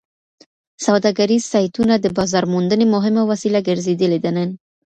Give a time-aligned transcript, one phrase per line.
[0.85, 4.49] سوداګریز سایټونه د بازارموندنې مهمه وسیله ګرځېدلې ده نن.